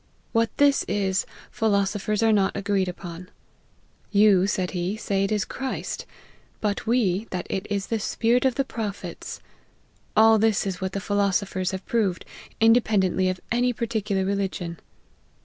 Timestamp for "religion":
14.25-14.77